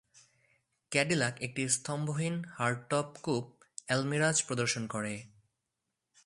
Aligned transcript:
Cadillac 0.91 1.35
একটি 1.41 1.69
স্তম্ভহীন 1.69 2.35
হার্ডটপ 2.57 3.07
coop, 3.23 3.45
এলমিরাজ 3.87 4.37
প্রদর্শন 4.43 4.83
করে। 4.87 5.13